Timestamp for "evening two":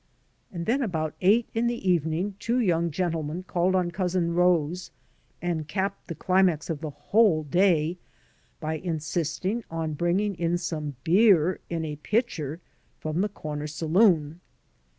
1.87-2.57